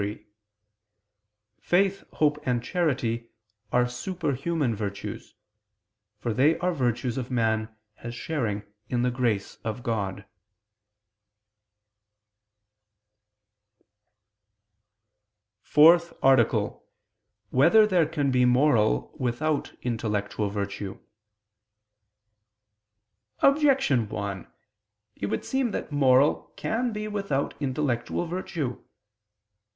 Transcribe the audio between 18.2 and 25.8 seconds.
Be Moral Without Intellectual Virtue? Objection 1: It would seem